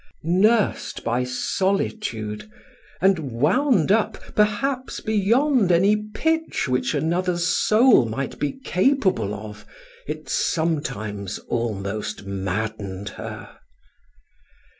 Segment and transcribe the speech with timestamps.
[0.23, 2.49] Nursed by solitude,
[3.01, 9.63] and wound up, perhaps, beyond any pitch which another's soul might be capable of,
[10.07, 13.47] it sometimes almost maddened her.